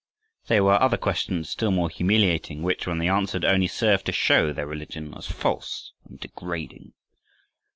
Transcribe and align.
There 0.47 0.63
were 0.63 0.81
other 0.81 0.97
questions, 0.97 1.51
still 1.51 1.69
more 1.69 1.87
humiliating, 1.87 2.63
which, 2.63 2.87
when 2.87 2.97
they 2.97 3.07
answered, 3.07 3.45
only 3.45 3.67
served 3.67 4.07
to 4.07 4.11
show 4.11 4.51
their 4.51 4.65
religion 4.65 5.13
as 5.15 5.27
false 5.27 5.91
and 6.05 6.19
degrading. 6.19 6.93